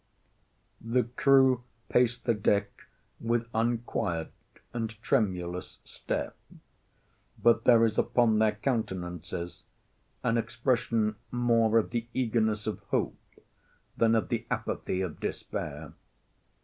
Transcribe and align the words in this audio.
The 0.83 1.03
crew 1.03 1.61
pace 1.87 2.17
the 2.17 2.33
deck 2.33 2.71
with 3.19 3.45
unquiet 3.53 4.31
and 4.73 4.89
tremulous 5.03 5.77
step; 5.85 6.35
but 7.39 7.65
there 7.65 7.85
is 7.85 7.99
upon 7.99 8.39
their 8.39 8.53
countenances 8.53 9.63
an 10.23 10.39
expression 10.39 11.17
more 11.29 11.77
of 11.77 11.91
the 11.91 12.07
eagerness 12.15 12.65
of 12.65 12.79
hope 12.89 13.19
than 13.95 14.15
of 14.15 14.29
the 14.29 14.47
apathy 14.49 15.01
of 15.01 15.19
despair. 15.19 15.93